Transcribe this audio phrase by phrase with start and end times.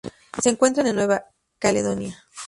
[0.41, 1.25] Se encuentran en Nueva
[1.59, 2.25] Caledonia.